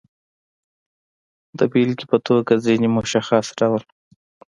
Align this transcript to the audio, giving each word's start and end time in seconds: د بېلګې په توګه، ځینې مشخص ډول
د 1.57 1.59
بېلګې 1.71 2.05
په 2.11 2.17
توګه، 2.27 2.53
ځینې 2.65 2.87
مشخص 2.97 3.45
ډول 3.59 3.83